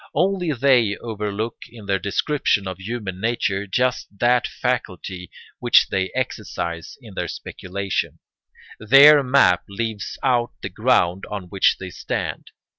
[0.15, 6.97] Only they overlook in their description of human nature just that faculty which they exercise
[7.03, 8.17] in their speculation;
[8.79, 12.49] their map leaves out the ground on which they stand.